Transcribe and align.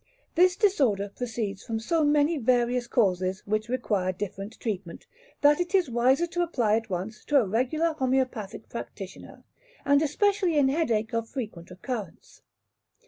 This 0.33 0.55
disorder 0.55 1.09
proceeds 1.15 1.63
from 1.63 1.79
so 1.79 2.03
many 2.03 2.35
various 2.39 2.87
causes, 2.87 3.43
which 3.45 3.69
require 3.69 4.11
different 4.11 4.59
treatment, 4.59 5.05
that 5.41 5.59
it 5.61 5.75
is 5.75 5.91
wiser 5.91 6.25
to 6.25 6.41
apply 6.41 6.75
at 6.77 6.89
once 6.89 7.23
to 7.25 7.37
a 7.39 7.45
regular 7.45 7.93
homoeopathic 7.93 8.67
practitioner, 8.67 9.43
and 9.85 10.01
especially 10.01 10.57
in 10.57 10.69
headache 10.69 11.13
of 11.13 11.29
frequent 11.29 11.69
occurrence. 11.69 12.41